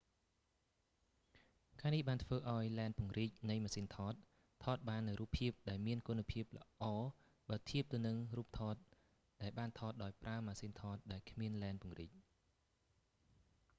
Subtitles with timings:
[1.79, 4.13] ការនេះបានធ្វើឱ្យលែនពង្រីកនៃម៉ាស៊ីនថត
[4.63, 6.83] ថតបាននូវរូបភាពដែលមានគុណភាពល្អ
[7.47, 8.75] បើធៀបទៅនឹងរូបថត
[9.41, 12.11] ដែលបានថតដោយប្រើម៉ាស៊ីនថតដែលគ្មានលែនពង្រីក